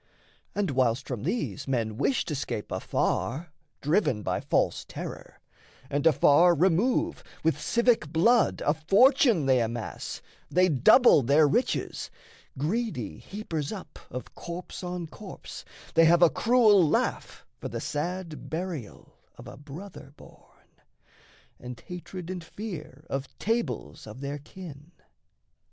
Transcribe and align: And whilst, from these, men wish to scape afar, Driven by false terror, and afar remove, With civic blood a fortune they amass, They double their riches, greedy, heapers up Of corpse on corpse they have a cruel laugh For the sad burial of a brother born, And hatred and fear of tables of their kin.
And 0.55 0.71
whilst, 0.71 1.07
from 1.07 1.21
these, 1.21 1.67
men 1.67 1.95
wish 1.95 2.25
to 2.25 2.33
scape 2.33 2.71
afar, 2.71 3.51
Driven 3.81 4.23
by 4.23 4.39
false 4.39 4.83
terror, 4.83 5.39
and 5.91 6.07
afar 6.07 6.55
remove, 6.55 7.23
With 7.43 7.61
civic 7.61 8.11
blood 8.11 8.63
a 8.65 8.73
fortune 8.73 9.45
they 9.45 9.61
amass, 9.61 10.23
They 10.49 10.69
double 10.69 11.21
their 11.21 11.47
riches, 11.47 12.09
greedy, 12.57 13.19
heapers 13.19 13.71
up 13.71 13.99
Of 14.09 14.33
corpse 14.33 14.83
on 14.83 15.05
corpse 15.05 15.63
they 15.93 16.05
have 16.05 16.23
a 16.23 16.31
cruel 16.31 16.89
laugh 16.89 17.45
For 17.59 17.69
the 17.69 17.79
sad 17.79 18.49
burial 18.49 19.13
of 19.37 19.47
a 19.47 19.55
brother 19.55 20.13
born, 20.17 20.67
And 21.59 21.79
hatred 21.79 22.31
and 22.31 22.43
fear 22.43 23.05
of 23.07 23.27
tables 23.37 24.07
of 24.07 24.21
their 24.21 24.39
kin. 24.39 24.93